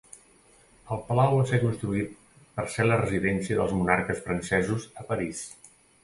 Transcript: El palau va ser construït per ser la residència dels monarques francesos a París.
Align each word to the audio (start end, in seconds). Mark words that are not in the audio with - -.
El 0.93 1.01
palau 1.09 1.33
va 1.39 1.43
ser 1.49 1.59
construït 1.63 2.15
per 2.55 2.65
ser 2.75 2.85
la 2.87 2.97
residència 3.01 3.59
dels 3.59 3.75
monarques 3.81 4.23
francesos 4.29 4.89
a 5.03 5.05
París. 5.11 5.43